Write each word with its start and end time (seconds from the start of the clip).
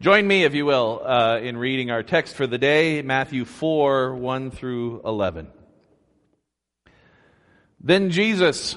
Join 0.00 0.26
me, 0.26 0.42
if 0.42 0.54
you 0.54 0.66
will, 0.66 1.02
uh, 1.04 1.38
in 1.38 1.56
reading 1.56 1.90
our 1.90 2.02
text 2.02 2.34
for 2.34 2.48
the 2.48 2.58
day, 2.58 3.00
Matthew 3.02 3.44
4 3.44 4.16
1 4.16 4.50
through 4.50 5.02
11. 5.04 5.48
Then 7.80 8.10
Jesus 8.10 8.76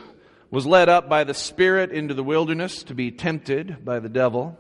was 0.52 0.68
led 0.68 0.90
up 0.90 1.10
by 1.10 1.24
the 1.24 1.34
Spirit 1.34 1.92
into 1.92 2.14
the 2.14 2.24
wilderness 2.24 2.84
to 2.84 2.94
be 2.94 3.10
tempted 3.10 3.84
by 3.84 4.00
the 4.00 4.10
devil. 4.10 4.58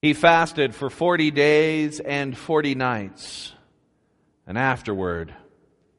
He 0.00 0.12
fasted 0.12 0.74
for 0.74 0.90
40 0.90 1.30
days 1.30 2.00
and 2.00 2.36
40 2.36 2.74
nights, 2.74 3.52
and 4.44 4.58
afterward 4.58 5.32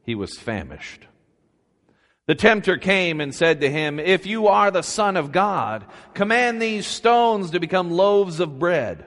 he 0.02 0.14
was 0.14 0.36
famished. 0.36 1.06
The 2.26 2.34
tempter 2.34 2.76
came 2.76 3.22
and 3.22 3.34
said 3.34 3.62
to 3.62 3.70
him, 3.70 3.98
If 3.98 4.26
you 4.26 4.48
are 4.48 4.70
the 4.70 4.82
Son 4.82 5.16
of 5.16 5.32
God, 5.32 5.86
command 6.12 6.60
these 6.60 6.86
stones 6.86 7.52
to 7.52 7.60
become 7.60 7.90
loaves 7.90 8.38
of 8.38 8.58
bread. 8.58 9.06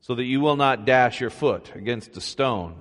so 0.00 0.14
that 0.14 0.24
you 0.24 0.40
will 0.40 0.56
not 0.56 0.84
dash 0.84 1.20
your 1.20 1.30
foot 1.30 1.72
against 1.74 2.16
a 2.16 2.20
stone. 2.20 2.76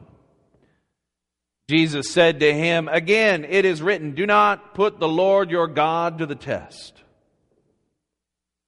Jesus 1.70 2.12
said 2.12 2.40
to 2.40 2.52
him, 2.52 2.88
Again, 2.88 3.46
it 3.46 3.64
is 3.64 3.82
written, 3.82 4.16
Do 4.16 4.26
not 4.26 4.74
put 4.74 5.00
the 5.00 5.08
Lord 5.08 5.52
your 5.52 5.68
God 5.68 6.18
to 6.18 6.26
the 6.26 6.36
test. 6.36 7.04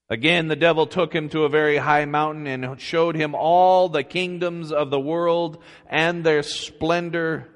Again, 0.08 0.50
the 0.50 0.58
devil 0.58 0.86
took 0.86 1.16
him 1.16 1.30
to 1.30 1.46
a 1.46 1.50
very 1.50 1.78
high 1.78 2.06
mountain 2.06 2.46
and 2.46 2.80
showed 2.80 3.16
him 3.16 3.34
all 3.34 3.88
the 3.88 4.04
kingdoms 4.04 4.72
of 4.72 4.90
the 4.90 5.00
world 5.00 5.64
and 5.88 6.24
their 6.24 6.44
splendor. 6.44 7.48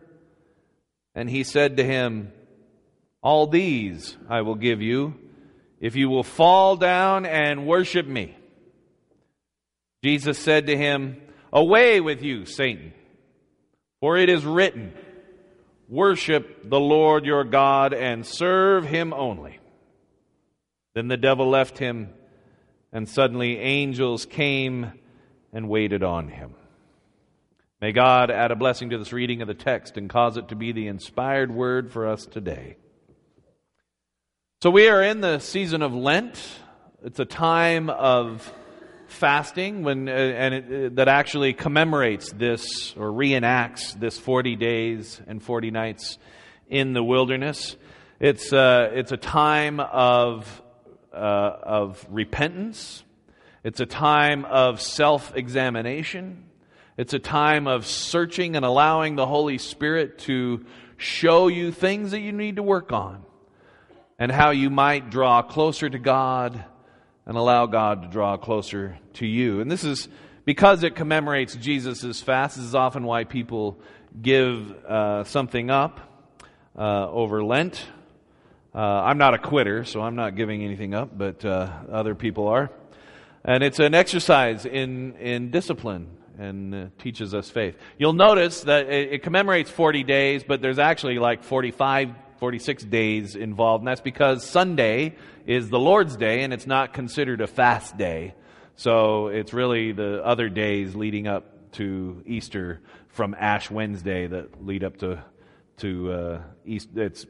And 1.14 1.30
he 1.30 1.44
said 1.44 1.78
to 1.78 1.84
him, 1.84 2.32
All 3.22 3.46
these 3.46 4.16
I 4.30 4.42
will 4.42 4.56
give 4.56 4.82
you 4.82 5.16
if 5.80 5.96
you 5.96 6.10
will 6.10 6.24
fall 6.24 6.78
down 6.78 7.26
and 7.26 7.68
worship 7.68 8.08
me. 8.08 8.36
Jesus 10.06 10.38
said 10.38 10.68
to 10.68 10.78
him, 10.78 11.20
Away 11.52 12.00
with 12.00 12.22
you, 12.22 12.46
Satan, 12.46 12.94
for 14.00 14.18
it 14.18 14.30
is 14.30 14.46
written, 14.46 14.94
Worship 15.90 16.70
the 16.70 16.80
Lord 16.80 17.26
your 17.26 17.44
God 17.44 17.92
and 17.92 18.24
serve 18.24 18.86
him 18.86 19.16
only. 19.16 19.58
Then 20.94 21.08
the 21.08 21.18
devil 21.18 21.50
left 21.50 21.80
him 21.80 22.12
and 22.92 23.10
suddenly 23.10 23.58
angels 23.58 24.28
came 24.28 24.92
and 25.52 25.68
waited 25.70 26.04
on 26.04 26.28
him. 26.28 26.54
May 27.82 27.92
God 27.92 28.30
add 28.30 28.52
a 28.52 28.56
blessing 28.56 28.92
to 28.92 29.00
this 29.00 29.12
reading 29.12 29.42
of 29.42 29.48
the 29.48 29.56
text 29.56 29.98
and 29.98 30.08
cause 30.08 30.38
it 30.38 30.50
to 30.50 30.56
be 30.56 30.72
the 30.72 30.86
inspired 30.86 31.50
word 31.52 31.92
for 31.92 32.08
us 32.08 32.28
today. 32.28 32.78
So, 34.62 34.70
we 34.70 34.88
are 34.88 35.02
in 35.02 35.22
the 35.22 35.40
season 35.40 35.82
of 35.82 35.96
Lent. 35.96 36.40
It's 37.04 37.20
a 37.20 37.26
time 37.26 37.90
of 37.90 38.54
fasting 39.08 39.84
when, 39.84 40.08
uh, 40.10 40.12
and 40.12 40.54
it, 40.54 40.66
uh, 40.66 40.96
that 40.96 41.08
actually 41.08 41.54
commemorates 41.54 42.32
this 42.32 42.94
or 42.98 43.12
reenacts 43.12 44.00
this 44.00 44.18
40 44.18 44.56
days 44.56 45.22
and 45.28 45.42
40 45.42 45.72
nights 45.72 46.18
in 46.68 46.94
the 46.94 47.04
wilderness. 47.04 47.76
It's, 48.20 48.52
uh, 48.52 48.92
it's 48.94 49.12
a 49.12 49.18
time 49.18 49.80
of 49.80 50.62
uh, 51.16 51.58
of 51.64 52.06
repentance. 52.10 53.04
It's 53.64 53.80
a 53.80 53.86
time 53.86 54.46
of 54.46 54.82
self 54.82 55.36
examination. 55.36 56.44
It's 56.98 57.14
a 57.14 57.20
time 57.20 57.68
of 57.68 57.86
searching 57.86 58.56
and 58.56 58.64
allowing 58.64 59.16
the 59.16 59.26
Holy 59.26 59.58
Spirit 59.58 60.20
to 60.20 60.66
show 60.98 61.48
you 61.48 61.72
things 61.72 62.12
that 62.12 62.20
you 62.20 62.32
need 62.32 62.58
to 62.58 62.64
work 62.64 62.92
on 62.94 63.24
and 64.18 64.32
how 64.32 64.52
you 64.52 64.70
might 64.70 65.10
draw 65.10 65.42
closer 65.42 65.90
to 65.90 66.00
God 66.00 66.64
and 67.26 67.38
allow 67.38 67.66
God 67.66 68.04
to 68.04 68.08
draw 68.08 68.38
closer 68.38 68.98
to 69.14 69.26
you. 69.26 69.62
And 69.62 69.70
this 69.72 69.84
is 69.84 70.08
because 70.46 70.84
it 70.84 70.96
commemorates 70.96 71.56
Jesus' 71.56 72.22
fast. 72.22 72.58
This 72.58 72.66
is 72.66 72.76
often 72.76 73.04
why 73.04 73.24
people 73.24 73.80
give 74.22 74.72
uh, 74.86 75.24
something 75.24 75.70
up 75.70 76.00
uh, 76.78 77.10
over 77.10 77.44
Lent 77.44 77.86
uh, 78.76 78.80
I'm 78.80 79.18
not 79.18 79.34
a 79.34 79.38
quitter, 79.38 79.86
so 79.86 80.02
I'm 80.02 80.18
not 80.18 80.36
giving 80.36 80.62
anything 80.62 80.94
up, 80.94 81.18
but 81.18 81.46
uh, 81.46 81.72
other 81.90 82.14
people 82.14 82.50
are. 82.50 82.70
And 83.46 83.64
it's 83.64 83.80
an 83.80 83.94
exercise 83.94 84.66
in, 84.66 85.16
in 85.16 85.50
discipline 85.50 86.10
and 86.38 86.76
uh, 86.76 86.86
teaches 87.00 87.34
us 87.34 87.50
faith. 87.50 87.78
You'll 87.98 88.12
notice 88.12 88.62
that 88.64 88.90
it, 88.90 89.14
it, 89.14 89.24
commemorates 89.24 89.72
40 89.72 90.04
days, 90.04 90.44
but 90.46 90.62
there's 90.62 90.78
actually 90.78 91.20
like 91.20 91.44
45, 91.44 92.10
46 92.40 92.84
days 92.84 93.38
involved, 93.38 93.82
and 93.82 93.88
that's 93.88 94.02
because 94.02 94.46
Sunday 94.46 95.16
is 95.46 95.70
the 95.70 95.80
Lord's 95.80 96.16
Day 96.16 96.44
and 96.44 96.54
it's 96.54 96.68
not 96.68 96.94
considered 96.94 97.42
a 97.42 97.48
fast 97.48 97.98
day. 97.98 98.34
So 98.76 99.28
it's 99.28 99.54
really 99.54 99.92
the 99.92 100.24
other 100.24 100.50
days 100.50 100.96
leading 100.96 101.28
up 101.28 101.72
to 101.74 102.24
Easter 102.26 102.82
from 103.10 103.36
Ash 103.40 103.70
Wednesday 103.70 104.28
that 104.28 104.66
lead 104.66 104.84
up 104.84 104.98
to 104.98 105.24
to 105.78 106.12
uh, 106.12 106.42
East. 106.66 106.90
It's 106.96 107.26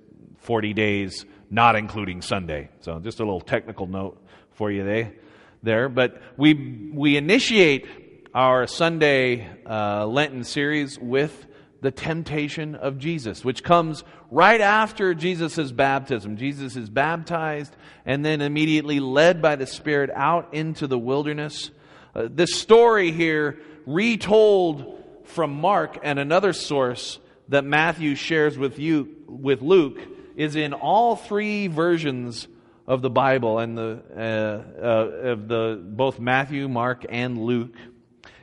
40 0.45 0.73
days, 0.73 1.25
not 1.49 1.75
including 1.75 2.21
Sunday. 2.21 2.69
So 2.81 2.99
just 2.99 3.19
a 3.19 3.23
little 3.23 3.41
technical 3.41 3.87
note 3.87 4.23
for 4.51 4.71
you 4.71 4.83
there. 4.83 5.13
there. 5.63 5.89
But 5.89 6.21
we, 6.37 6.91
we 6.93 7.17
initiate 7.17 7.87
our 8.33 8.67
Sunday 8.67 9.49
uh, 9.65 10.05
Lenten 10.05 10.43
series 10.43 10.99
with 10.99 11.47
the 11.85 11.91
temptation 11.91 12.73
of 12.73 12.97
Jesus, 12.97 13.45
which 13.45 13.63
comes 13.63 14.03
right 14.31 14.59
after 14.59 15.13
Jesus' 15.13 15.71
baptism. 15.71 16.35
Jesus 16.35 16.75
is 16.75 16.89
baptized 16.89 17.75
and 18.07 18.25
then 18.25 18.41
immediately 18.41 18.99
led 18.99 19.39
by 19.39 19.55
the 19.55 19.67
Spirit 19.67 20.09
out 20.15 20.55
into 20.55 20.87
the 20.87 20.97
wilderness. 20.97 21.69
Uh, 22.15 22.27
this 22.27 22.55
story 22.55 23.11
here, 23.11 23.59
retold 23.85 25.03
from 25.25 25.53
Mark 25.53 25.99
and 26.01 26.17
another 26.17 26.53
source 26.53 27.19
that 27.49 27.63
Matthew 27.63 28.15
shares 28.15 28.57
with 28.57 28.79
you 28.79 29.17
with 29.27 29.61
Luke, 29.61 29.99
is 30.35 30.55
in 30.55 30.73
all 30.73 31.15
three 31.15 31.67
versions 31.67 32.47
of 32.87 33.03
the 33.03 33.11
Bible 33.11 33.59
and 33.59 33.77
the 33.77 34.01
uh, 34.11 34.83
uh, 34.83 35.29
of 35.33 35.47
the 35.47 35.79
both 35.83 36.19
Matthew, 36.19 36.67
Mark, 36.67 37.05
and 37.07 37.37
Luke. 37.37 37.75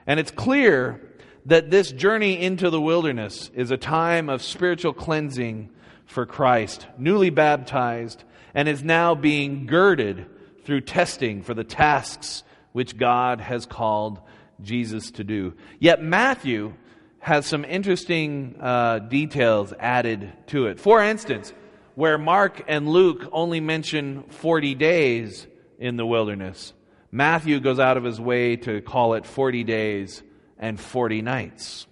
And 0.06 0.20
it's 0.20 0.30
clear 0.30 1.00
that 1.46 1.70
this 1.70 1.90
journey 1.90 2.40
into 2.40 2.70
the 2.70 2.80
wilderness 2.80 3.50
is 3.54 3.70
a 3.70 3.76
time 3.76 4.28
of 4.28 4.42
spiritual 4.42 4.92
cleansing 4.92 5.70
for 6.06 6.26
Christ, 6.26 6.86
newly 6.98 7.30
baptized, 7.30 8.22
and 8.54 8.68
is 8.68 8.82
now 8.82 9.14
being 9.14 9.66
girded 9.66 10.26
through 10.64 10.82
testing 10.82 11.42
for 11.42 11.54
the 11.54 11.64
tasks 11.64 12.44
which 12.72 12.96
God 12.96 13.40
has 13.40 13.66
called 13.66 14.20
Jesus 14.62 15.10
to 15.12 15.24
do. 15.24 15.54
Yet 15.80 16.02
Matthew 16.02 16.74
has 17.18 17.46
some 17.46 17.64
interesting 17.64 18.56
uh, 18.60 19.00
details 19.00 19.72
added 19.78 20.32
to 20.48 20.66
it. 20.66 20.80
For 20.80 21.02
instance, 21.02 21.52
where 21.94 22.18
Mark 22.18 22.64
and 22.68 22.88
Luke 22.88 23.28
only 23.32 23.60
mention 23.60 24.24
40 24.24 24.74
days 24.74 25.46
in 25.78 25.96
the 25.96 26.06
wilderness, 26.06 26.72
Matthew 27.10 27.60
goes 27.60 27.78
out 27.78 27.96
of 27.96 28.04
his 28.04 28.20
way 28.20 28.56
to 28.56 28.80
call 28.80 29.14
it 29.14 29.26
40 29.26 29.64
days 29.64 30.22
and 30.62 30.80
40 30.80 31.20
nights. 31.20 31.86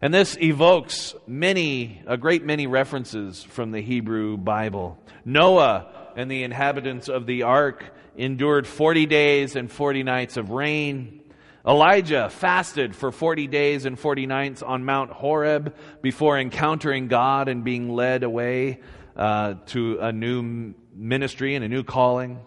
And 0.00 0.14
this 0.14 0.38
evokes 0.40 1.14
many, 1.26 2.02
a 2.06 2.16
great 2.16 2.42
many 2.42 2.66
references 2.66 3.42
from 3.42 3.72
the 3.72 3.82
Hebrew 3.82 4.38
Bible. 4.38 4.98
Noah 5.26 6.12
and 6.16 6.30
the 6.30 6.44
inhabitants 6.44 7.08
of 7.10 7.26
the 7.26 7.42
ark 7.42 7.84
endured 8.16 8.66
40 8.66 9.04
days 9.04 9.56
and 9.56 9.70
40 9.70 10.04
nights 10.04 10.38
of 10.38 10.50
rain. 10.50 11.20
Elijah 11.66 12.30
fasted 12.30 12.96
for 12.96 13.12
40 13.12 13.48
days 13.48 13.84
and 13.84 13.98
40 13.98 14.24
nights 14.26 14.62
on 14.62 14.84
Mount 14.84 15.10
Horeb 15.10 15.74
before 16.00 16.38
encountering 16.38 17.08
God 17.08 17.48
and 17.48 17.64
being 17.64 17.90
led 17.90 18.22
away 18.22 18.80
uh, 19.16 19.54
to 19.66 19.98
a 19.98 20.12
new 20.12 20.74
ministry 20.94 21.54
and 21.56 21.64
a 21.64 21.68
new 21.68 21.82
calling. 21.82 22.40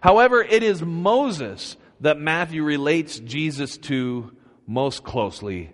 However, 0.00 0.42
it 0.42 0.62
is 0.64 0.82
Moses 0.82 1.76
that 2.00 2.18
Matthew 2.18 2.64
relates 2.64 3.18
Jesus 3.18 3.78
to 3.78 4.35
most 4.66 5.04
closely. 5.04 5.72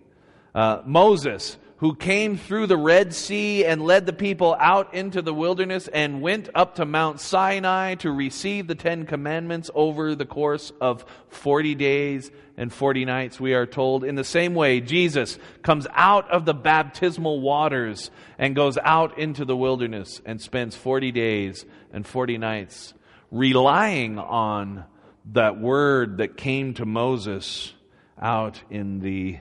Uh, 0.55 0.83
Moses, 0.85 1.57
who 1.79 1.97
came 1.97 2.37
through 2.37 2.69
the 2.69 2.77
Red 2.77 3.13
Sea 3.13 3.65
and 3.65 3.83
led 3.83 4.07
the 4.07 4.13
people 4.13 4.55
out 4.61 4.95
into 4.95 5.21
the 5.21 5.35
wilderness 5.35 5.89
and 5.89 6.23
went 6.23 6.49
up 6.55 6.77
to 6.77 6.85
Mount 6.85 7.21
Sinai 7.21 7.97
to 7.97 8.13
receive 8.13 8.69
the 8.69 8.77
Ten 8.77 9.05
Commandments 9.05 9.69
over 9.75 10.15
the 10.15 10.25
course 10.25 10.73
of 10.81 11.05
40 11.29 11.75
days 11.75 12.31
and 12.57 12.73
40 12.73 13.05
nights, 13.05 13.41
we 13.41 13.55
are 13.55 13.67
told. 13.67 14.05
In 14.05 14.15
the 14.15 14.23
same 14.23 14.55
way, 14.55 14.81
Jesus 14.81 15.39
comes 15.63 15.89
out 15.93 16.31
of 16.31 16.45
the 16.45 16.55
baptismal 16.55 17.41
waters 17.41 18.13
and 18.39 18.55
goes 18.55 18.79
out 18.79 19.19
into 19.19 19.45
the 19.45 19.57
wilderness 19.57 20.21
and 20.25 20.41
spends 20.41 20.77
40 20.77 21.11
days 21.11 21.65
and 21.93 22.07
40 22.07 22.39
nights 22.39 22.95
relying 23.33 24.19
on 24.19 24.85
that 25.33 25.59
word 25.59 26.19
that 26.19 26.37
came 26.37 26.75
to 26.75 26.87
Moses 26.87 27.73
out 28.23 28.63
in 28.71 29.01
the, 29.01 29.39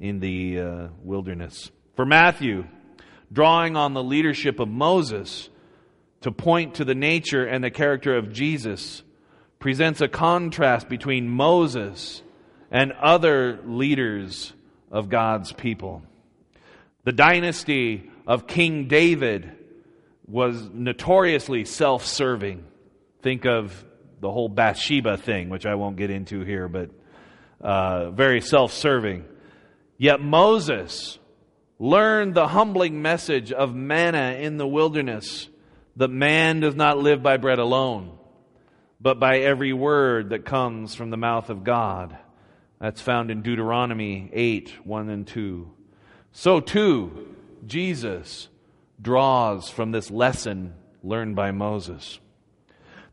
in 0.00 0.18
the 0.18 0.58
uh, 0.58 0.88
wilderness. 1.02 1.70
For 1.94 2.06
Matthew, 2.06 2.64
drawing 3.30 3.76
on 3.76 3.94
the 3.94 4.02
leadership 4.02 4.58
of 4.58 4.68
Moses 4.68 5.50
to 6.22 6.32
point 6.32 6.76
to 6.76 6.84
the 6.84 6.94
nature 6.94 7.44
and 7.44 7.62
the 7.62 7.70
character 7.70 8.16
of 8.16 8.32
Jesus, 8.32 9.02
presents 9.58 10.00
a 10.00 10.08
contrast 10.08 10.88
between 10.88 11.28
Moses 11.28 12.22
and 12.70 12.92
other 12.92 13.60
leaders 13.64 14.52
of 14.90 15.08
God's 15.08 15.52
people. 15.52 16.02
The 17.04 17.12
dynasty 17.12 18.10
of 18.26 18.46
King 18.46 18.88
David 18.88 19.52
was 20.26 20.70
notoriously 20.72 21.64
self 21.64 22.06
serving. 22.06 22.64
Think 23.22 23.44
of 23.44 23.84
the 24.20 24.30
whole 24.30 24.48
Bathsheba 24.48 25.16
thing, 25.16 25.48
which 25.48 25.66
I 25.66 25.74
won't 25.74 25.96
get 25.96 26.10
into 26.10 26.40
here, 26.44 26.68
but 26.68 26.90
uh, 27.62 28.10
very 28.10 28.40
self 28.40 28.72
serving. 28.72 29.24
Yet 29.98 30.20
Moses 30.20 31.18
learned 31.78 32.34
the 32.34 32.48
humbling 32.48 33.02
message 33.02 33.52
of 33.52 33.74
manna 33.74 34.36
in 34.38 34.56
the 34.56 34.66
wilderness 34.66 35.48
that 35.96 36.08
man 36.08 36.60
does 36.60 36.74
not 36.74 36.98
live 36.98 37.22
by 37.22 37.36
bread 37.36 37.58
alone, 37.58 38.18
but 39.00 39.20
by 39.20 39.38
every 39.38 39.72
word 39.72 40.30
that 40.30 40.44
comes 40.44 40.94
from 40.94 41.10
the 41.10 41.16
mouth 41.16 41.50
of 41.50 41.64
God. 41.64 42.16
That's 42.80 43.00
found 43.00 43.30
in 43.30 43.42
Deuteronomy 43.42 44.28
8 44.32 44.72
1 44.84 45.08
and 45.08 45.26
2. 45.26 45.70
So 46.32 46.60
too, 46.60 47.36
Jesus 47.66 48.48
draws 49.00 49.68
from 49.68 49.92
this 49.92 50.10
lesson 50.10 50.74
learned 51.02 51.36
by 51.36 51.50
Moses. 51.50 52.18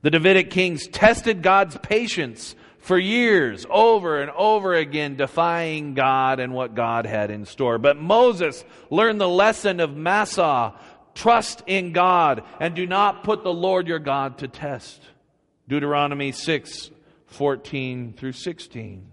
The 0.02 0.12
Davidic 0.12 0.50
kings 0.50 0.88
tested 0.88 1.42
God's 1.42 1.78
patience 1.78 2.56
for 2.80 2.98
years, 2.98 3.66
over 3.70 4.22
and 4.22 4.32
over 4.32 4.74
again, 4.74 5.16
defying 5.16 5.94
God 5.94 6.40
and 6.40 6.54
what 6.54 6.76
God 6.76 7.06
had 7.06 7.30
in 7.30 7.46
store. 7.46 7.78
But 7.78 7.98
Moses 7.98 8.64
learned 8.90 9.22
the 9.22 9.28
lesson 9.28 9.80
of 9.80 9.96
Massah 9.96 10.74
trust 11.14 11.64
in 11.68 11.92
God 11.92 12.44
and 12.60 12.76
do 12.76 12.88
not 12.88 13.24
put 13.24 13.44
the 13.44 13.54
Lord 13.54 13.88
your 13.88 14.00
God 14.00 14.40
to 14.40 14.48
test. 14.48 15.02
Deuteronomy 15.68 16.32
6 16.32 16.92
14 17.28 18.14
through 18.14 18.32
16. 18.32 19.06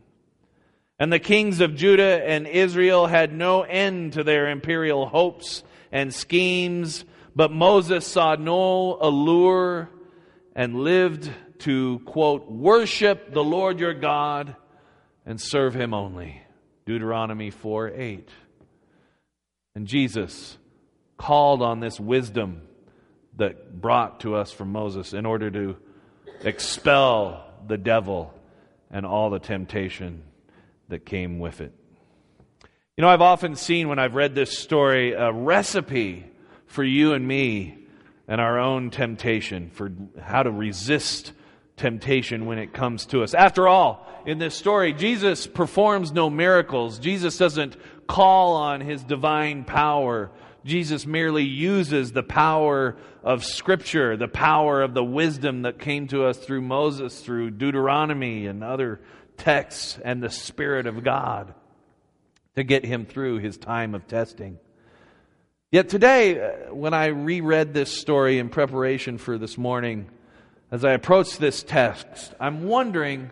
And 0.99 1.13
the 1.13 1.19
kings 1.19 1.61
of 1.61 1.75
Judah 1.75 2.25
and 2.25 2.47
Israel 2.47 3.07
had 3.07 3.35
no 3.35 3.63
end 3.63 4.15
to 4.15 4.25
their 4.25 4.49
imperial 4.49 5.07
hopes 5.07 5.63
and 5.93 6.15
schemes, 6.15 7.05
but 7.35 7.53
Moses 7.53 8.07
saw 8.07 8.37
no 8.37 8.97
allure 8.99 9.91
and 10.55 10.81
lived 10.81 11.31
to, 11.61 12.01
quote, 12.01 12.51
worship 12.51 13.33
the 13.33 13.45
Lord 13.45 13.81
your 13.81 13.95
God 13.95 14.57
and 15.25 15.41
serve 15.41 15.75
him 15.75 15.95
only. 15.95 16.43
Deuteronomy 16.85 17.51
4 17.51 17.93
8. 17.95 18.29
And 19.75 19.87
Jesus 19.87 20.57
called 21.19 21.63
on 21.63 21.81
this 21.81 21.99
wisdom 21.99 22.63
that 23.37 23.81
brought 23.81 24.21
to 24.21 24.35
us 24.35 24.53
from 24.53 24.73
Moses 24.73 25.13
in 25.13 25.27
order 25.27 25.51
to 25.51 25.77
expel 26.43 27.51
the 27.67 27.77
devil 27.77 28.33
and 28.91 29.05
all 29.05 29.31
the 29.31 29.39
temptation 29.39 30.23
that 30.89 31.05
came 31.05 31.39
with 31.39 31.61
it. 31.61 31.73
You 32.97 33.03
know, 33.03 33.09
I've 33.09 33.21
often 33.21 33.57
seen 33.57 33.89
when 33.89 33.99
I've 33.99 34.15
read 34.15 34.35
this 34.35 34.59
story 34.59 35.13
a 35.13 35.31
recipe 35.33 36.25
for 36.67 36.83
you 36.83 37.13
and 37.13 37.27
me 37.27 37.77
and 38.29 38.41
our 38.41 38.59
own 38.59 38.91
temptation, 38.91 39.71
for 39.71 39.93
how 40.21 40.43
to 40.43 40.51
resist 40.51 41.33
temptation 41.77 42.47
when 42.47 42.59
it 42.59 42.73
comes 42.73 43.07
to 43.07 43.23
us. 43.23 43.35
After 43.35 43.69
all, 43.69 44.07
in 44.25 44.39
this 44.39 44.55
story, 44.55 44.93
Jesus 44.93 45.47
performs 45.47 46.13
no 46.13 46.31
miracles. 46.31 46.99
Jesus 46.99 47.37
doesn't 47.37 47.77
call 48.07 48.57
on 48.57 48.81
his 48.81 49.05
divine 49.05 49.65
power. 49.65 50.31
Jesus 50.65 51.07
merely 51.07 51.45
uses 51.45 52.13
the 52.13 52.23
power 52.23 52.97
of 53.23 53.45
Scripture, 53.45 54.17
the 54.17 54.29
power 54.29 54.83
of 54.83 54.95
the 54.95 55.05
wisdom 55.05 55.63
that 55.63 55.79
came 55.79 56.09
to 56.09 56.25
us 56.25 56.39
through 56.39 56.63
Moses, 56.63 57.21
through 57.21 57.53
Deuteronomy 57.53 58.47
and 58.47 58.65
other 58.65 59.01
texts, 59.37 59.99
and 60.05 60.23
the 60.23 60.31
Spirit 60.31 60.87
of 60.87 61.05
God 61.05 61.55
to 62.57 62.65
get 62.65 62.85
him 62.85 63.05
through 63.05 63.39
his 63.39 63.59
time 63.59 63.95
of 63.95 64.09
testing. 64.09 64.59
Yet 65.71 65.89
today, 65.89 66.41
uh, 66.41 66.75
when 66.75 66.95
I 66.95 67.07
reread 67.07 67.75
this 67.75 67.93
story 67.93 68.39
in 68.39 68.49
preparation 68.49 69.19
for 69.19 69.37
this 69.37 69.59
morning, 69.59 70.09
as 70.71 70.85
I 70.85 70.93
approach 70.93 71.39
this 71.39 71.63
text, 71.63 72.35
I'm 72.41 72.65
wondering 72.65 73.31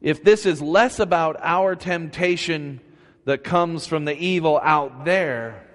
if 0.00 0.22
this 0.22 0.46
is 0.46 0.60
less 0.60 0.98
about 0.98 1.36
our 1.40 1.74
temptation 1.74 2.80
that 3.24 3.42
comes 3.42 3.86
from 3.86 4.04
the 4.04 4.16
evil 4.16 4.60
out 4.62 5.04
there 5.04 5.66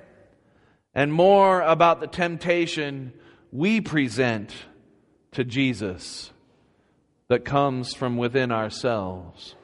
and 0.93 1.11
more 1.11 1.61
about 1.61 1.99
the 1.99 2.07
temptation 2.07 3.13
we 3.51 3.81
present 3.81 4.53
to 5.31 5.43
Jesus 5.43 6.31
that 7.29 7.45
comes 7.45 7.93
from 7.93 8.17
within 8.17 8.51
ourselves. 8.51 9.55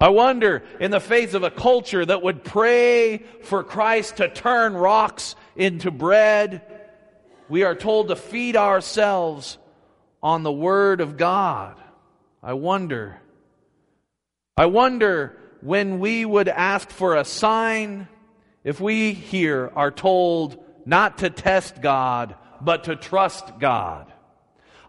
I 0.00 0.08
wonder, 0.08 0.64
in 0.80 0.90
the 0.90 1.00
face 1.00 1.32
of 1.34 1.44
a 1.44 1.50
culture 1.50 2.04
that 2.04 2.22
would 2.22 2.42
pray 2.42 3.18
for 3.42 3.62
Christ 3.62 4.16
to 4.16 4.28
turn 4.28 4.74
rocks 4.74 5.36
into 5.54 5.92
bread, 5.92 6.62
we 7.48 7.62
are 7.62 7.76
told 7.76 8.08
to 8.08 8.16
feed 8.16 8.56
ourselves 8.56 9.58
on 10.22 10.42
the 10.42 10.52
Word 10.52 11.00
of 11.00 11.16
God. 11.16 11.76
I 12.42 12.54
wonder. 12.54 13.20
I 14.56 14.66
wonder 14.66 15.38
when 15.60 15.98
we 16.00 16.24
would 16.24 16.48
ask 16.48 16.90
for 16.90 17.16
a 17.16 17.24
sign, 17.24 18.08
if 18.64 18.80
we 18.80 19.12
here 19.12 19.70
are 19.74 19.90
told 19.90 20.62
not 20.84 21.18
to 21.18 21.30
test 21.30 21.80
God, 21.80 22.34
but 22.60 22.84
to 22.84 22.96
trust 22.96 23.58
God. 23.58 24.12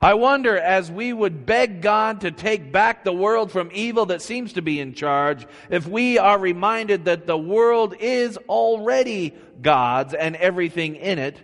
I 0.01 0.15
wonder 0.15 0.57
as 0.57 0.91
we 0.91 1.13
would 1.13 1.45
beg 1.45 1.81
God 1.81 2.21
to 2.21 2.31
take 2.31 2.73
back 2.73 3.03
the 3.03 3.13
world 3.13 3.51
from 3.51 3.69
evil 3.73 4.07
that 4.07 4.21
seems 4.21 4.53
to 4.53 4.61
be 4.61 4.81
in 4.81 4.93
charge, 4.93 5.47
if 5.69 5.87
we 5.87 6.17
are 6.17 6.37
reminded 6.37 7.05
that 7.05 7.25
the 7.25 7.37
world 7.37 7.95
is 7.99 8.35
already 8.49 9.33
God's 9.61 10.13
and 10.13 10.35
everything 10.35 10.97
in 10.97 11.19
it, 11.19 11.37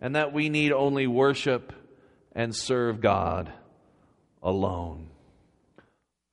and 0.00 0.14
that 0.14 0.32
we 0.32 0.48
need 0.50 0.70
only 0.70 1.08
worship 1.08 1.72
and 2.32 2.54
serve 2.54 3.00
God 3.00 3.52
alone. 4.42 5.08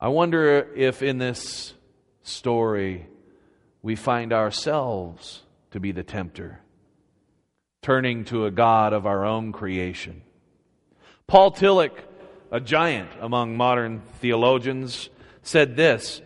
I 0.00 0.08
wonder 0.08 0.68
if 0.76 1.02
in 1.02 1.18
this 1.18 1.74
story 2.22 3.06
we 3.82 3.96
find 3.96 4.32
ourselves 4.32 5.42
to 5.72 5.80
be 5.80 5.92
the 5.92 6.02
tempter, 6.02 6.60
turning 7.82 8.24
to 8.26 8.46
a 8.46 8.50
God 8.50 8.92
of 8.92 9.06
our 9.06 9.24
own 9.24 9.52
creation. 9.52 10.22
Paul 11.26 11.52
Tillich, 11.52 11.98
a 12.50 12.60
giant 12.60 13.10
among 13.20 13.56
modern 13.56 14.00
theologians, 14.20 15.10
said 15.42 15.76
this 15.76 16.22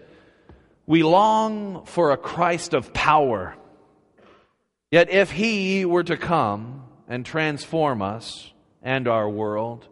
We 0.87 1.02
long 1.02 1.85
for 1.87 2.12
a 2.12 2.17
Christ 2.17 2.75
of 2.75 2.93
power. 2.93 3.57
Yet 4.91 5.11
if 5.11 5.31
he 5.31 5.87
were 5.87 6.05
to 6.05 6.19
come 6.19 6.85
and 7.09 7.25
transform 7.25 8.02
us, 8.02 8.52
and 8.83 9.09
our 9.09 9.29
world. 9.29 9.87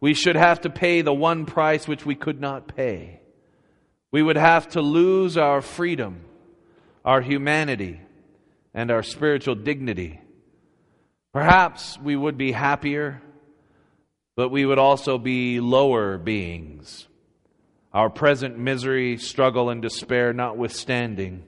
We 0.00 0.14
should 0.14 0.36
have 0.36 0.62
to 0.62 0.70
pay 0.70 1.02
the 1.02 1.14
one 1.14 1.46
price 1.46 1.88
which 1.88 2.04
we 2.04 2.14
could 2.14 2.40
not 2.40 2.74
pay. 2.76 3.20
We 4.10 4.22
would 4.22 4.36
have 4.36 4.68
to 4.70 4.82
lose 4.82 5.36
our 5.36 5.62
freedom, 5.62 6.20
our 7.04 7.20
humanity, 7.20 8.00
and 8.72 8.90
our 8.90 9.02
spiritual 9.02 9.54
dignity. 9.54 10.20
Perhaps 11.32 11.98
we 11.98 12.14
would 12.16 12.36
be 12.36 12.52
happier, 12.52 13.22
but 14.36 14.50
we 14.50 14.64
would 14.66 14.78
also 14.78 15.18
be 15.18 15.60
lower 15.60 16.18
beings. 16.18 17.08
Our 17.92 18.10
present 18.10 18.58
misery, 18.58 19.18
struggle, 19.18 19.70
and 19.70 19.80
despair 19.80 20.32
notwithstanding, 20.32 21.44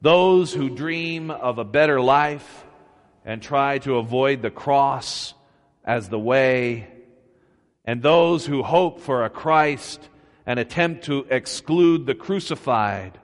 those 0.00 0.52
who 0.52 0.68
dream 0.68 1.30
of 1.30 1.58
a 1.58 1.64
better 1.64 2.00
life 2.00 2.64
and 3.24 3.42
try 3.42 3.78
to 3.78 3.96
avoid 3.96 4.42
the 4.42 4.50
cross 4.50 5.34
as 5.86 6.08
the 6.08 6.18
way, 6.18 6.88
and 7.84 8.02
those 8.02 8.44
who 8.44 8.62
hope 8.62 9.00
for 9.00 9.24
a 9.24 9.30
Christ 9.30 10.00
and 10.44 10.58
attempt 10.58 11.04
to 11.04 11.26
exclude 11.30 12.04
the 12.04 12.14
crucified 12.14 13.18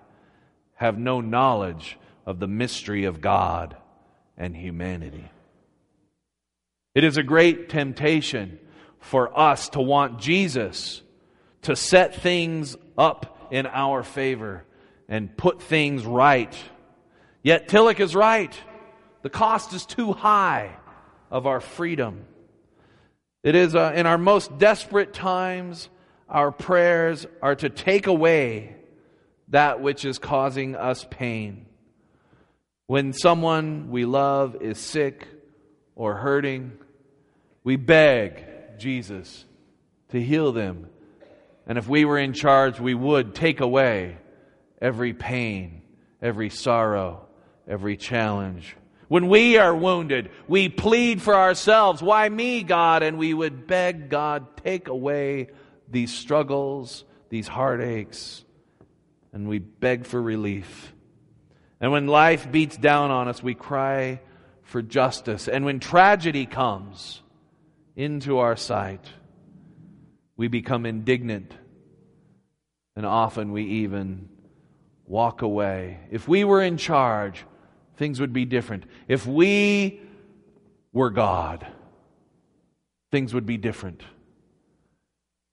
have 0.75 0.99
no 0.99 1.21
knowledge 1.21 1.99
of 2.25 2.39
the 2.39 2.47
mystery 2.47 3.05
of 3.05 3.21
God 3.21 3.77
and 4.37 4.57
humanity. 4.57 5.29
It 6.95 7.05
is 7.05 7.17
a 7.17 7.23
great 7.23 7.69
temptation 7.69 8.59
for 9.01 9.37
us 9.37 9.71
to 9.71 9.81
want 9.81 10.21
Jesus 10.21 11.03
to 11.63 11.75
set 11.75 12.15
things 12.17 12.77
up 12.97 13.49
in 13.51 13.67
our 13.67 14.03
favor 14.03 14.65
and 15.09 15.37
put 15.37 15.63
things 15.63 16.05
right. 16.05 16.57
Yet 17.43 17.69
Tillich 17.69 18.01
is 18.01 18.15
right. 18.15 18.55
The 19.23 19.31
cost 19.31 19.73
is 19.73 19.87
too 19.87 20.13
high 20.13 20.77
of 21.31 21.47
our 21.47 21.61
freedom. 21.61 22.25
It 23.43 23.57
is 23.57 23.75
uh, 23.75 23.93
in 23.95 24.07
our 24.07 24.19
most 24.19 24.57
desperate 24.59 25.13
times, 25.13 25.89
our 26.29 26.53
prayers 26.53 27.27
are 27.43 27.57
to 27.57 27.69
take 27.69 28.07
away 28.07 28.77
that 29.49 29.81
which 29.81 30.05
is 30.05 30.19
causing 30.19 30.77
us 30.77 31.07
pain. 31.11 31.67
When 32.87 33.13
someone 33.13 33.91
we 33.91 34.05
love 34.05 34.57
is 34.61 34.79
sick 34.79 35.27
or 35.97 36.15
hurting, 36.15 36.73
we 37.65 37.77
beg 37.77 38.79
Jesus 38.79 39.45
to 40.11 40.23
heal 40.23 40.53
them. 40.53 40.89
And 41.67 41.79
if 41.79 41.89
we 41.89 42.05
were 42.05 42.19
in 42.19 42.35
charge, 42.35 42.79
we 42.79 42.95
would 42.95 43.35
take 43.35 43.61
away 43.61 44.19
every 44.81 45.15
pain, 45.15 45.83
every 46.21 46.49
sorrow, 46.49 47.27
every 47.67 47.97
challenge. 47.97 48.77
When 49.13 49.29
we 49.29 49.59
are 49.59 49.77
wounded, 49.77 50.31
we 50.49 50.71
plead 50.71 51.21
for 51.21 51.35
ourselves. 51.35 52.03
Why 52.03 52.27
me, 52.31 52.63
God? 52.63 53.03
And 53.03 53.19
we 53.19 53.35
would 53.35 53.67
beg 53.67 54.09
God, 54.09 54.57
take 54.57 54.89
away 54.89 55.49
these 55.87 56.15
struggles, 56.15 57.05
these 57.29 57.47
heartaches, 57.47 58.43
and 59.35 59.51
we 59.51 59.59
beg 59.59 60.07
for 60.07 60.23
relief. 60.23 60.95
And 61.79 61.93
when 61.93 62.07
life 62.07 62.51
beats 62.51 62.79
down 62.79 63.11
on 63.11 63.29
us, 63.29 63.43
we 63.43 63.53
cry 63.53 64.23
for 64.63 64.81
justice. 64.81 65.47
And 65.47 65.67
when 65.67 65.79
tragedy 65.79 66.47
comes, 66.47 67.21
into 67.95 68.39
our 68.39 68.57
sight, 68.57 69.05
we 70.39 70.49
become 70.49 70.87
indignant, 70.87 71.53
and 72.97 73.05
often 73.05 73.53
we 73.53 73.65
even 73.65 74.31
walk 75.05 75.43
away. 75.43 75.99
If 76.11 76.27
we 76.27 76.45
were 76.45 76.63
in 76.63 76.79
charge, 76.79 77.45
things 77.97 78.21
would 78.21 78.33
be 78.33 78.45
different. 78.45 78.85
If 79.09 79.27
we 79.27 80.01
were 80.93 81.11
God, 81.11 81.67
things 83.11 83.35
would 83.35 83.47
be 83.47 83.57
different. 83.57 84.03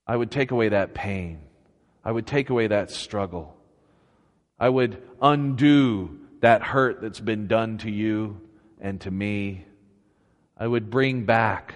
I 0.08 0.16
would 0.16 0.32
take 0.32 0.52
away 0.52 0.70
that 0.70 0.94
pain. 0.94 1.40
I 2.04 2.12
would 2.12 2.26
take 2.26 2.50
away 2.50 2.68
that 2.68 2.92
struggle. 2.92 3.56
I 4.58 4.70
would 4.70 5.02
undo 5.22 6.18
that 6.42 6.64
hurt 6.64 7.02
that's 7.02 7.20
been 7.20 7.48
done 7.48 7.78
to 7.80 7.92
you 7.92 8.42
and 8.80 9.00
to 9.02 9.12
me. 9.12 9.66
I 10.58 10.66
would 10.66 10.90
bring 10.90 11.26
back 11.26 11.74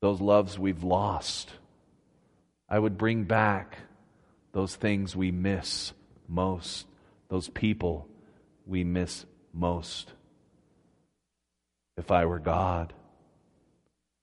those 0.00 0.20
loves 0.20 0.58
we've 0.58 0.82
lost. 0.82 1.50
I 2.68 2.78
would 2.78 2.98
bring 2.98 3.24
back 3.24 3.78
those 4.52 4.74
things 4.74 5.14
we 5.14 5.30
miss 5.30 5.92
most, 6.28 6.86
those 7.28 7.48
people 7.48 8.08
we 8.66 8.84
miss 8.84 9.24
most. 9.52 10.12
If 11.96 12.10
I 12.10 12.24
were 12.24 12.38
God, 12.38 12.92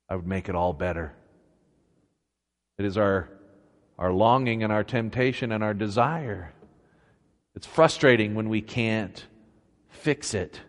I 0.09 0.15
would 0.15 0.27
make 0.27 0.49
it 0.49 0.55
all 0.55 0.73
better. 0.73 1.13
It 2.77 2.85
is 2.85 2.97
our, 2.97 3.29
our 3.97 4.11
longing 4.11 4.63
and 4.63 4.71
our 4.71 4.83
temptation 4.83 5.51
and 5.51 5.63
our 5.63 5.73
desire. 5.73 6.53
It's 7.55 7.67
frustrating 7.67 8.35
when 8.35 8.49
we 8.49 8.61
can't 8.61 9.25
fix 9.89 10.33
it 10.33 10.59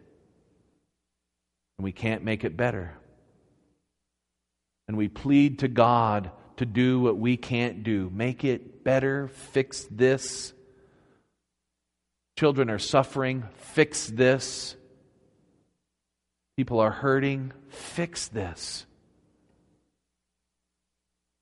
and 1.76 1.84
we 1.84 1.92
can't 1.92 2.24
make 2.24 2.44
it 2.44 2.56
better 2.56 2.98
and 4.88 4.96
we 4.96 5.06
plead 5.06 5.60
to 5.60 5.68
God 5.68 6.30
to 6.56 6.66
do 6.66 6.98
what 6.98 7.18
we 7.18 7.36
can't 7.36 7.82
do. 7.82 8.10
Make 8.12 8.42
it 8.42 8.82
better, 8.82 9.28
fix 9.28 9.86
this. 9.90 10.52
Children 12.38 12.70
are 12.70 12.78
suffering, 12.78 13.42
fix 13.56 14.06
this. 14.06 14.76
People 16.56 16.78
are 16.78 16.92
hurting, 16.92 17.52
fix 17.66 18.28
this. 18.28 18.86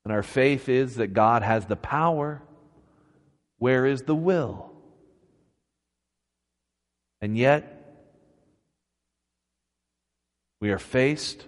And 0.05 0.13
our 0.15 0.23
faith 0.23 0.71
is 0.71 0.95
that 0.95 1.09
God 1.09 1.43
has 1.43 1.67
the 1.67 1.77
power. 1.77 2.41
Where 3.59 3.85
is 3.85 4.05
the 4.05 4.15
will? 4.15 4.73
And 7.21 7.37
yet, 7.37 7.95
we 10.61 10.71
are 10.71 10.79
faced 10.79 11.45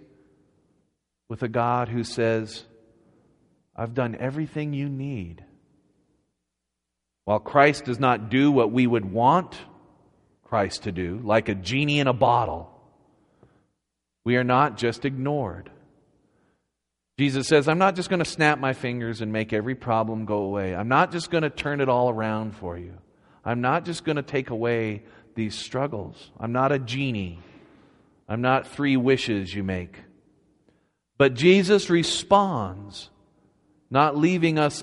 with 1.30 1.42
a 1.42 1.48
God 1.48 1.88
who 1.88 2.04
says, 2.04 2.64
I've 3.74 3.94
done 3.94 4.14
everything 4.20 4.74
you 4.74 4.90
need. 4.90 5.42
While 7.28 7.40
Christ 7.40 7.84
does 7.84 8.00
not 8.00 8.30
do 8.30 8.50
what 8.50 8.72
we 8.72 8.86
would 8.86 9.04
want 9.04 9.54
Christ 10.44 10.84
to 10.84 10.92
do, 10.92 11.20
like 11.22 11.50
a 11.50 11.54
genie 11.54 12.00
in 12.00 12.06
a 12.06 12.14
bottle, 12.14 12.70
we 14.24 14.38
are 14.38 14.44
not 14.44 14.78
just 14.78 15.04
ignored. 15.04 15.70
Jesus 17.18 17.46
says, 17.46 17.68
I'm 17.68 17.76
not 17.76 17.96
just 17.96 18.08
going 18.08 18.20
to 18.20 18.24
snap 18.24 18.58
my 18.58 18.72
fingers 18.72 19.20
and 19.20 19.30
make 19.30 19.52
every 19.52 19.74
problem 19.74 20.24
go 20.24 20.38
away. 20.38 20.74
I'm 20.74 20.88
not 20.88 21.12
just 21.12 21.30
going 21.30 21.42
to 21.42 21.50
turn 21.50 21.82
it 21.82 21.90
all 21.90 22.08
around 22.08 22.56
for 22.56 22.78
you. 22.78 22.94
I'm 23.44 23.60
not 23.60 23.84
just 23.84 24.06
going 24.06 24.16
to 24.16 24.22
take 24.22 24.48
away 24.48 25.02
these 25.34 25.54
struggles. 25.54 26.30
I'm 26.40 26.52
not 26.52 26.72
a 26.72 26.78
genie. 26.78 27.40
I'm 28.26 28.40
not 28.40 28.68
three 28.68 28.96
wishes 28.96 29.54
you 29.54 29.62
make. 29.62 29.98
But 31.18 31.34
Jesus 31.34 31.90
responds, 31.90 33.10
not 33.90 34.16
leaving 34.16 34.58
us 34.58 34.82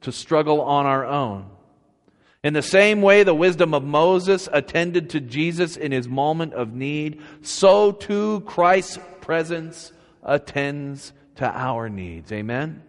to 0.00 0.12
struggle 0.12 0.62
on 0.62 0.86
our 0.86 1.04
own. 1.04 1.50
In 2.44 2.54
the 2.54 2.62
same 2.62 3.02
way 3.02 3.24
the 3.24 3.34
wisdom 3.34 3.74
of 3.74 3.82
Moses 3.82 4.48
attended 4.52 5.10
to 5.10 5.20
Jesus 5.20 5.76
in 5.76 5.90
his 5.90 6.08
moment 6.08 6.54
of 6.54 6.72
need, 6.72 7.20
so 7.42 7.92
too 7.92 8.42
Christ's 8.46 8.98
presence 9.20 9.92
attends 10.22 11.12
to 11.36 11.46
our 11.46 11.88
needs. 11.88 12.30
Amen? 12.32 12.82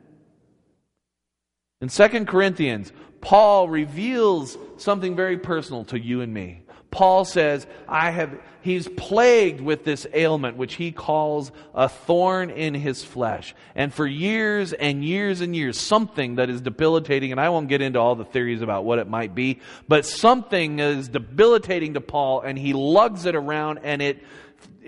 In 1.81 1.87
2 1.89 2.25
Corinthians, 2.25 2.91
Paul 3.21 3.69
reveals 3.69 4.57
something 4.77 5.15
very 5.15 5.37
personal 5.37 5.83
to 5.85 5.99
you 5.99 6.21
and 6.21 6.33
me. 6.33 6.61
Paul 6.91 7.23
says, 7.23 7.67
I 7.87 8.09
have, 8.09 8.39
he's 8.61 8.87
plagued 8.87 9.61
with 9.61 9.85
this 9.85 10.07
ailment, 10.13 10.57
which 10.57 10.75
he 10.75 10.91
calls 10.91 11.51
a 11.75 11.87
thorn 11.87 12.49
in 12.49 12.73
his 12.73 13.03
flesh. 13.03 13.53
And 13.75 13.93
for 13.93 14.07
years 14.07 14.73
and 14.73 15.05
years 15.05 15.41
and 15.41 15.55
years, 15.55 15.79
something 15.79 16.35
that 16.35 16.49
is 16.49 16.61
debilitating, 16.61 17.31
and 17.31 17.39
I 17.39 17.49
won't 17.49 17.69
get 17.69 17.81
into 17.81 17.99
all 17.99 18.15
the 18.15 18.25
theories 18.25 18.61
about 18.61 18.85
what 18.85 18.97
it 18.97 19.07
might 19.07 19.35
be, 19.35 19.59
but 19.87 20.05
something 20.05 20.79
is 20.79 21.09
debilitating 21.09 21.93
to 21.93 22.01
Paul, 22.01 22.41
and 22.41 22.57
he 22.57 22.73
lugs 22.73 23.25
it 23.25 23.35
around, 23.35 23.79
and 23.83 24.01
it 24.01 24.23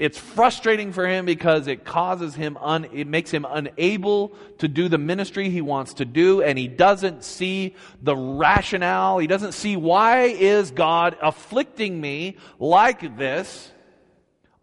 it's 0.02 0.18
frustrating 0.18 0.94
for 0.94 1.08
him 1.08 1.26
because 1.26 1.68
it 1.68 1.86
causes 1.86 2.34
him 2.34 2.58
un, 2.60 2.88
it 2.94 3.06
makes 3.06 3.30
him 3.30 3.46
unable 3.48 4.30
to 4.58 4.68
do 4.68 4.90
the 4.90 4.98
ministry 4.98 5.50
he 5.50 5.62
wants 5.62 5.96
to 5.96 6.06
do 6.06 6.42
and 6.42 6.58
he 6.58 6.68
doesn't 6.68 7.24
see 7.24 7.76
the 8.02 8.16
rationale. 8.16 9.20
He 9.20 9.28
doesn't 9.28 9.52
see 9.52 9.76
why 9.76 10.24
is 10.24 10.72
god 10.72 11.18
afflicting 11.22 12.02
me 12.02 12.38
like 12.58 13.18
this? 13.18 13.72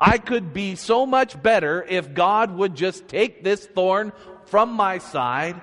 I 0.00 0.18
could 0.18 0.52
be 0.52 0.76
so 0.76 1.06
much 1.06 1.40
better 1.40 1.84
if 1.88 2.14
god 2.14 2.50
would 2.56 2.74
just 2.74 3.06
take 3.06 3.44
this 3.44 3.64
thorn 3.66 4.12
from 4.46 4.72
my 4.72 4.98
side. 4.98 5.60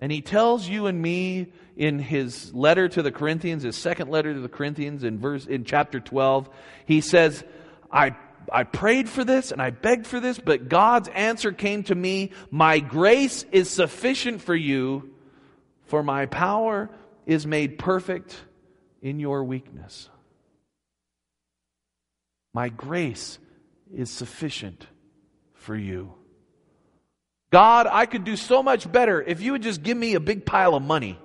And 0.00 0.10
he 0.10 0.20
tells 0.20 0.66
you 0.66 0.86
and 0.86 1.00
me 1.00 1.52
in 1.76 1.98
his 1.98 2.52
letter 2.54 2.88
to 2.88 3.02
the 3.02 3.12
corinthians 3.12 3.62
his 3.62 3.76
second 3.76 4.10
letter 4.10 4.32
to 4.32 4.40
the 4.40 4.48
corinthians 4.48 5.04
in 5.04 5.18
verse 5.18 5.44
in 5.44 5.64
chapter 5.64 5.98
12 5.98 6.48
he 6.86 7.00
says 7.00 7.42
I 7.90 8.14
I 8.52 8.64
prayed 8.64 9.08
for 9.08 9.24
this 9.24 9.52
and 9.52 9.60
I 9.60 9.70
begged 9.70 10.06
for 10.06 10.20
this, 10.20 10.38
but 10.38 10.68
God's 10.68 11.08
answer 11.08 11.52
came 11.52 11.82
to 11.84 11.94
me 11.94 12.32
My 12.50 12.80
grace 12.80 13.44
is 13.52 13.70
sufficient 13.70 14.42
for 14.42 14.54
you, 14.54 15.10
for 15.86 16.02
my 16.02 16.26
power 16.26 16.90
is 17.26 17.46
made 17.46 17.78
perfect 17.78 18.40
in 19.02 19.18
your 19.18 19.44
weakness. 19.44 20.08
My 22.52 22.68
grace 22.68 23.38
is 23.92 24.10
sufficient 24.10 24.86
for 25.54 25.76
you. 25.76 26.14
God, 27.50 27.86
I 27.90 28.06
could 28.06 28.24
do 28.24 28.36
so 28.36 28.62
much 28.62 28.90
better 28.90 29.22
if 29.22 29.40
you 29.40 29.52
would 29.52 29.62
just 29.62 29.82
give 29.82 29.96
me 29.96 30.14
a 30.14 30.20
big 30.20 30.44
pile 30.44 30.74
of 30.74 30.82
money, 30.82 31.18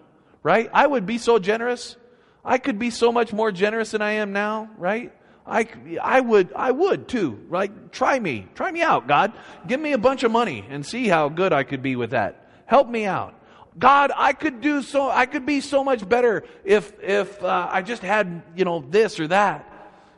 right? 0.44 0.70
I 0.74 0.86
would 0.86 1.06
be 1.06 1.18
so 1.18 1.40
generous. 1.40 1.96
I 2.44 2.58
could 2.58 2.80
be 2.80 2.90
so 2.90 3.12
much 3.12 3.34
more 3.34 3.52
generous 3.52 3.92
than 3.92 4.02
I 4.02 4.14
am 4.14 4.32
now, 4.32 4.70
right? 4.78 5.14
I, 5.50 5.68
I 6.02 6.22
would, 6.22 6.54
I 6.56 6.72
would 6.72 7.08
too, 7.08 7.44
right? 7.50 7.92
Try 7.92 8.20
me. 8.20 8.48
Try 8.56 8.72
me 8.72 8.82
out, 8.82 9.08
God. 9.08 9.34
Give 9.68 9.80
me 9.80 9.94
a 9.94 9.98
bunch 9.98 10.24
of 10.24 10.32
money 10.32 10.64
and 10.70 10.86
see 10.86 11.08
how 11.08 11.30
good 11.30 11.52
I 11.52 11.64
could 11.64 11.82
be 11.82 11.96
with 11.96 12.12
that. 12.12 12.50
Help 12.68 12.88
me 12.88 13.06
out. 13.06 13.34
God, 13.78 14.12
I 14.16 14.34
could 14.34 14.62
do 14.62 14.82
so, 14.82 15.10
I 15.10 15.26
could 15.26 15.46
be 15.46 15.62
so 15.62 15.84
much 15.84 16.08
better 16.08 16.44
if, 16.64 16.92
if 17.02 17.42
uh, 17.44 17.68
I 17.72 17.82
just 17.82 18.02
had, 18.02 18.44
you 18.56 18.66
know, 18.66 18.80
this 18.82 19.20
or 19.20 19.28
that. 19.28 19.66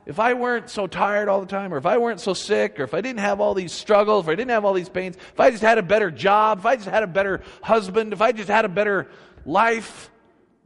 if 0.06 0.20
I 0.20 0.34
weren't 0.34 0.70
so 0.70 0.88
tired 0.88 1.30
all 1.30 1.40
the 1.40 1.48
time, 1.48 1.74
or 1.74 1.78
if 1.78 1.86
I 1.86 1.98
weren't 1.98 2.20
so 2.20 2.34
sick, 2.34 2.80
or 2.80 2.84
if 2.84 2.94
I 2.94 3.02
didn't 3.02 3.20
have 3.20 3.40
all 3.40 3.54
these 3.54 3.72
struggles, 3.72 4.26
if 4.26 4.30
I 4.30 4.36
didn't 4.36 4.52
have 4.52 4.66
all 4.66 4.74
these 4.74 4.90
pains, 4.90 5.16
if 5.16 5.40
I 5.40 5.52
just 5.52 5.64
had 5.64 5.78
a 5.78 5.84
better 5.84 6.12
job, 6.12 6.60
if 6.60 6.66
I 6.66 6.76
just 6.76 6.90
had 6.90 7.04
a 7.04 7.08
better 7.08 7.42
husband, 7.62 8.12
if 8.14 8.22
I 8.22 8.32
just 8.32 8.50
had 8.50 8.66
a 8.66 8.70
better 8.70 9.08
life, 9.46 10.11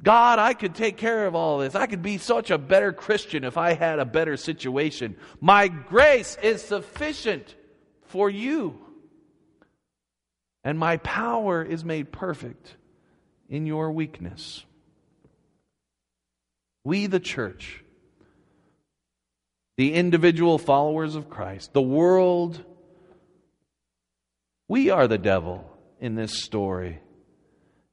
God, 0.04 0.40
I 0.40 0.54
could 0.54 0.75
take 0.75 0.98
care 0.98 1.25
of 1.25 1.36
all 1.36 1.60
this. 1.60 1.75
I 1.75 1.88
could 1.88 2.04
be 2.04 2.18
such 2.18 2.52
a 2.52 2.58
better 2.58 2.92
Christian 2.92 3.44
if 3.44 3.58
I 3.58 3.74
had 3.74 4.00
a 4.00 4.06
better 4.06 4.38
situation. 4.38 5.16
My 5.40 5.68
grace 5.68 6.38
is 6.44 6.62
sufficient 6.62 7.56
for 8.04 8.30
you. 8.30 8.80
And 10.64 10.78
my 10.78 10.98
power 10.98 11.64
is 11.64 11.86
made 11.86 12.12
perfect 12.12 12.75
in 13.50 13.66
your 13.66 13.92
weakness. 13.92 14.66
We, 16.84 17.08
the 17.08 17.20
church, 17.20 17.84
the 19.78 19.94
individual 19.94 20.58
followers 20.58 21.16
of 21.16 21.30
Christ, 21.30 21.74
the 21.74 21.82
world, 21.82 22.64
we 24.68 24.90
are 24.90 25.08
the 25.08 25.18
devil 25.18 25.70
in 26.00 26.16
this 26.16 26.44
story, 26.44 27.00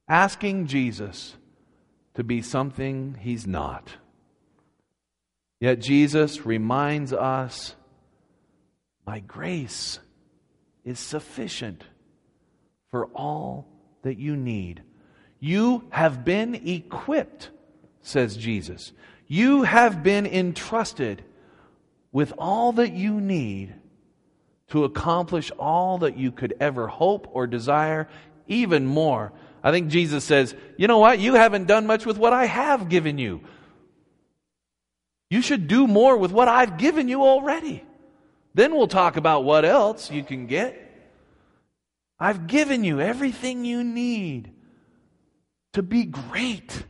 asking 0.07 0.67
Jesus 0.67 1.35
to 2.15 2.23
be 2.23 2.41
something 2.41 3.17
he's 3.19 3.47
not. 3.47 3.95
Yet 5.59 5.79
Jesus 5.79 6.45
reminds 6.45 7.13
us 7.13 7.75
my 9.05 9.19
grace 9.19 9.99
is 10.83 10.99
sufficient 10.99 11.83
for 12.91 13.07
all 13.07 13.67
that 14.03 14.17
you 14.17 14.35
need. 14.35 14.83
You 15.39 15.85
have 15.89 16.23
been 16.23 16.55
equipped, 16.55 17.49
says 18.01 18.37
Jesus. 18.37 18.93
You 19.27 19.63
have 19.63 20.03
been 20.03 20.25
entrusted 20.25 21.23
with 22.11 22.33
all 22.37 22.73
that 22.73 22.93
you 22.93 23.19
need 23.19 23.73
to 24.67 24.83
accomplish 24.85 25.51
all 25.59 25.97
that 25.99 26.17
you 26.17 26.31
could 26.31 26.55
ever 26.59 26.87
hope 26.87 27.27
or 27.31 27.47
desire, 27.47 28.07
even 28.47 28.85
more. 28.85 29.33
I 29.63 29.71
think 29.71 29.87
Jesus 29.87 30.23
says, 30.25 30.53
You 30.77 30.87
know 30.87 30.99
what? 30.99 31.19
You 31.19 31.35
haven't 31.35 31.67
done 31.67 31.87
much 31.87 32.05
with 32.05 32.17
what 32.17 32.33
I 32.33 32.45
have 32.45 32.89
given 32.89 33.17
you. 33.17 33.41
You 35.29 35.41
should 35.41 35.67
do 35.67 35.87
more 35.87 36.17
with 36.17 36.31
what 36.31 36.47
I've 36.47 36.77
given 36.77 37.07
you 37.07 37.23
already. 37.23 37.83
Then 38.53 38.75
we'll 38.75 38.87
talk 38.87 39.17
about 39.17 39.45
what 39.45 39.65
else 39.65 40.11
you 40.11 40.23
can 40.23 40.45
get. 40.45 40.79
I've 42.19 42.45
given 42.45 42.83
you 42.83 43.01
everything 43.01 43.65
you 43.65 43.83
need 43.83 44.51
to 45.73 45.81
be 45.81 46.03
great 46.03 46.83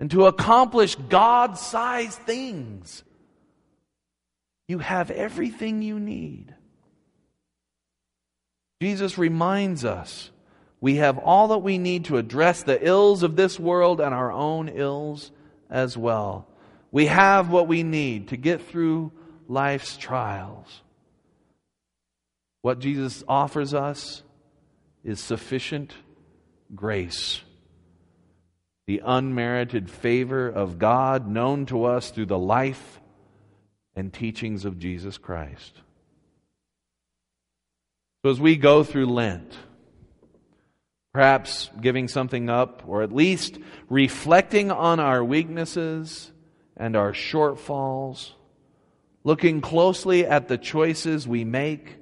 and 0.00 0.10
to 0.12 0.26
accomplish 0.26 0.94
God 0.94 1.58
sized 1.58 2.18
things. 2.20 3.04
You 4.66 4.78
have 4.78 5.10
everything 5.10 5.82
you 5.82 6.00
need. 6.00 6.54
Jesus 8.80 9.18
reminds 9.18 9.84
us 9.84 10.30
we 10.84 10.96
have 10.96 11.16
all 11.16 11.48
that 11.48 11.60
we 11.60 11.78
need 11.78 12.04
to 12.04 12.18
address 12.18 12.62
the 12.62 12.86
ills 12.86 13.22
of 13.22 13.36
this 13.36 13.58
world 13.58 14.02
and 14.02 14.14
our 14.14 14.30
own 14.30 14.68
ills 14.68 15.30
as 15.70 15.96
well. 15.96 16.46
We 16.92 17.06
have 17.06 17.48
what 17.48 17.68
we 17.68 17.82
need 17.82 18.28
to 18.28 18.36
get 18.36 18.60
through 18.68 19.10
life's 19.48 19.96
trials. 19.96 20.82
What 22.60 22.80
Jesus 22.80 23.24
offers 23.26 23.72
us 23.72 24.22
is 25.02 25.20
sufficient 25.20 25.94
grace, 26.74 27.40
the 28.86 29.00
unmerited 29.06 29.88
favor 29.88 30.46
of 30.50 30.78
God 30.78 31.26
known 31.26 31.64
to 31.64 31.84
us 31.84 32.10
through 32.10 32.26
the 32.26 32.38
life 32.38 33.00
and 33.96 34.12
teachings 34.12 34.66
of 34.66 34.78
Jesus 34.78 35.16
Christ. 35.16 35.80
So, 38.22 38.30
as 38.30 38.38
we 38.38 38.56
go 38.56 38.84
through 38.84 39.06
Lent, 39.06 39.56
perhaps 41.14 41.70
giving 41.80 42.08
something 42.08 42.50
up, 42.50 42.82
or 42.88 43.02
at 43.02 43.12
least 43.12 43.56
reflecting 43.88 44.72
on 44.72 44.98
our 44.98 45.22
weaknesses 45.24 46.32
and 46.76 46.96
our 46.96 47.12
shortfalls, 47.12 48.32
looking 49.22 49.60
closely 49.60 50.26
at 50.26 50.48
the 50.48 50.58
choices 50.58 51.28
we 51.28 51.44
make, 51.44 51.98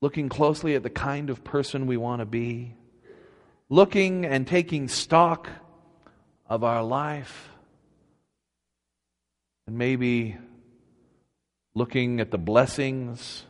looking 0.00 0.30
closely 0.30 0.74
at 0.74 0.82
the 0.82 0.88
kind 0.88 1.28
of 1.28 1.44
person 1.44 1.86
we 1.86 1.98
want 1.98 2.20
to 2.20 2.26
be, 2.26 2.74
looking 3.68 4.24
and 4.24 4.46
taking 4.46 4.88
stock 4.88 5.50
of 6.46 6.64
our 6.64 6.82
life 6.82 7.50
and 9.66 9.76
maybe 9.76 10.38
looking 11.74 12.18
at 12.18 12.30
the 12.30 12.38
blessings 12.38 13.44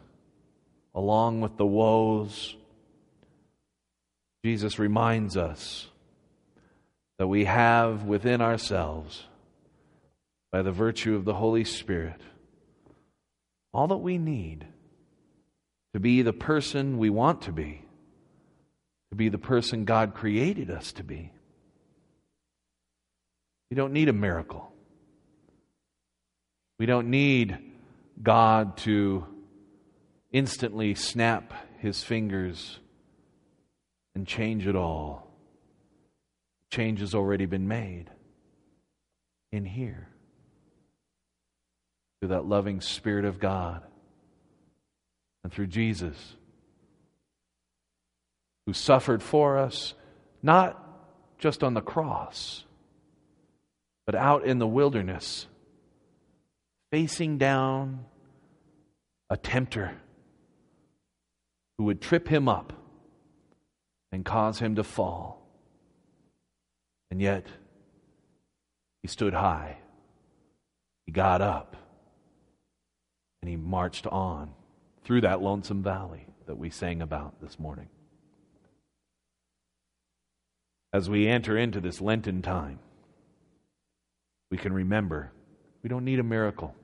along 0.93 1.41
with 1.41 1.57
the 1.57 1.67
woes, 1.67 2.57
Jesus 4.47 4.79
reminds 4.79 5.37
us 5.37 5.89
that 7.19 7.27
we 7.27 7.47
have 7.47 8.05
within 8.05 8.41
ourselves, 8.41 9.25
by 10.53 10.63
the 10.63 10.71
virtue 10.71 11.17
of 11.17 11.25
the 11.25 11.35
Holy 11.35 11.65
Spirit, 11.65 12.21
all 13.73 13.89
that 13.89 13.97
we 13.97 14.19
need 14.19 14.65
to 15.95 15.99
be 15.99 16.23
the 16.23 16.33
person 16.33 16.97
we 16.97 17.11
want 17.11 17.43
to 17.43 17.51
be, 17.51 17.83
to 19.11 19.17
be 19.17 19.29
the 19.31 19.37
person 19.37 19.85
God 19.85 20.15
created 20.15 20.71
us 20.71 20.93
to 20.93 21.03
be. 21.03 21.33
We 23.69 23.75
don't 23.75 23.93
need 23.93 24.09
a 24.09 24.13
miracle. 24.13 24.73
We 26.79 26.87
don't 26.87 27.11
need 27.11 27.59
God 28.23 28.77
to 28.77 29.27
instantly 30.31 30.95
snap 30.95 31.53
his 31.81 32.05
fingers 32.05 32.79
and 34.17 34.27
change 34.27 34.67
it 34.67 34.75
all. 34.75 35.31
Change 36.73 37.01
has 37.01 37.15
already 37.15 37.45
been 37.45 37.69
made 37.69 38.07
in 39.53 39.67
here 39.67 40.09
through 42.19 42.31
that 42.31 42.47
loving 42.47 42.81
Spirit 42.81 43.27
of 43.27 43.39
God 43.39 43.83
and 45.45 45.53
through 45.53 45.67
Jesus, 45.67 46.17
who 48.65 48.73
suffered 48.73 49.23
for 49.23 49.59
us, 49.59 49.93
not 50.43 50.83
just 51.39 51.63
on 51.63 51.75
the 51.75 51.83
cross, 51.83 52.65
but 54.07 54.15
out 54.15 54.47
in 54.47 54.59
the 54.59 54.67
wilderness 54.67 55.47
facing 56.91 57.37
down 57.37 58.07
a 59.29 59.37
tempter 59.37 59.95
who 61.77 61.85
would 61.85 62.01
trip 62.01 62.29
him 62.29 62.49
up 62.49 62.73
and 64.13 64.25
cause 64.25 64.59
him 64.59 64.77
to 64.77 64.85
fall. 64.85 65.47
And 67.11 67.21
yet, 67.21 67.47
he 69.03 69.09
stood 69.09 69.35
high. 69.35 69.79
He 71.05 71.13
got 71.13 71.41
up. 71.41 71.77
And 73.43 73.49
he 73.49 73.57
marched 73.57 74.07
on 74.07 74.53
through 75.05 75.21
that 75.21 75.41
lonesome 75.41 75.83
valley 75.83 76.27
that 76.47 76.59
we 76.59 76.71
sang 76.71 77.03
about 77.03 77.41
this 77.41 77.59
morning. 77.59 77.89
As 80.93 81.11
we 81.11 81.29
enter 81.29 81.57
into 81.57 81.81
this 81.81 82.01
Lenten 82.01 82.43
time, 82.43 82.79
we 84.51 84.57
can 84.57 84.73
remember 84.73 85.33
we 85.83 85.89
don't 85.89 86.05
need 86.05 86.19
a 86.19 86.25
miracle 86.25 86.75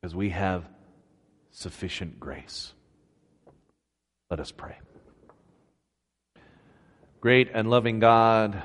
because 0.00 0.14
we 0.14 0.30
have 0.30 0.68
sufficient 1.50 2.20
grace. 2.20 2.72
Let 4.30 4.38
us 4.38 4.52
pray. 4.52 4.76
Great 7.26 7.50
and 7.52 7.68
loving 7.68 7.98
God, 7.98 8.62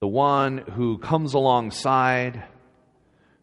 the 0.00 0.06
one 0.06 0.58
who 0.58 0.98
comes 0.98 1.34
alongside, 1.34 2.44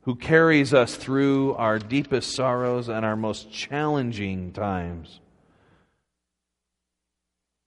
who 0.04 0.16
carries 0.16 0.74
us 0.74 0.96
through 0.96 1.56
our 1.56 1.78
deepest 1.78 2.34
sorrows 2.34 2.88
and 2.88 3.06
our 3.06 3.18
most 3.18 3.52
challenging 3.52 4.54
times, 4.54 5.20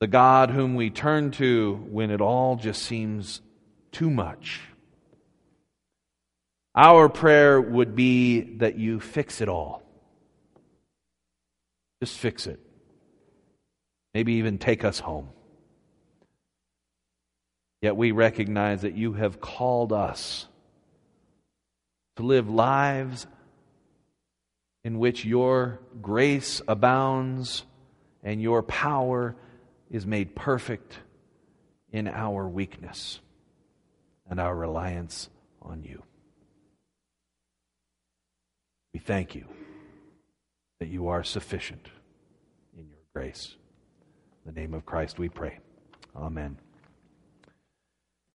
the 0.01 0.07
God 0.07 0.49
whom 0.49 0.77
we 0.77 0.89
turn 0.89 1.31
to 1.33 1.85
when 1.91 2.11
it 2.11 2.23
all 2.23 2.57
just 2.57 2.83
seems 2.83 3.43
too 3.93 4.09
much 4.09 4.63
our 6.75 7.11
prayer 7.11 7.61
would 7.61 7.95
be 7.95 8.41
that 8.61 8.79
you 8.79 8.99
fix 8.99 9.43
it 9.43 9.51
all. 9.51 9.83
Just 12.03 12.17
fix 12.17 12.47
it. 12.47 12.61
Maybe 14.15 14.33
even 14.37 14.57
take 14.57 14.85
us 14.85 15.01
home. 15.01 15.29
Yet 17.85 17.99
we 17.99 18.13
recognize 18.13 18.81
that 18.81 18.95
you 18.95 19.13
have 19.13 19.43
called 19.43 19.93
us 19.93 20.47
to 22.17 22.23
live 22.23 22.49
lives 22.49 23.27
in 24.85 24.99
which 24.99 25.27
your 25.27 25.81
grace 26.01 26.63
abounds 26.67 27.63
and 28.23 28.41
your 28.41 28.63
power 28.63 29.37
is 29.91 30.07
made 30.07 30.35
perfect 30.35 30.99
in 31.93 32.09
our 32.09 32.49
weakness 32.49 33.21
and 34.31 34.41
our 34.41 34.57
reliance 34.57 35.29
on 35.61 35.83
you. 35.83 36.03
We 38.95 39.01
thank 39.01 39.35
you 39.35 39.45
that 40.81 40.89
you 40.89 41.09
are 41.09 41.23
sufficient 41.23 41.87
in 42.79 42.89
your 42.89 43.05
grace. 43.15 43.57
In 44.47 44.55
the 44.55 44.59
name 44.59 44.73
of 44.73 44.87
Christ 44.87 45.19
we 45.19 45.29
pray. 45.29 45.59
Amen. 46.17 46.64